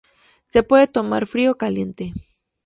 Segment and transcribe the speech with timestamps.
[0.45, 2.11] Se puede tomar frío o caliente.